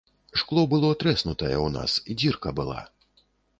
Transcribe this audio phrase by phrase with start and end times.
[0.41, 1.91] Шкло было трэснутае ў нас,
[2.25, 2.81] дзірка была.